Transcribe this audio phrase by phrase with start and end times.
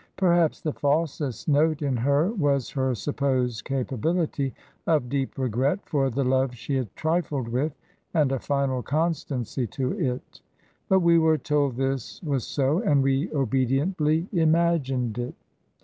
[0.17, 4.51] Perhaps the falsest note in her was her supposed capability
[4.87, 7.77] of deep regret for the love she had trifled with
[8.11, 10.41] and a final constancy to it;
[10.89, 15.35] but we were told this was so, and we obediently imagined it.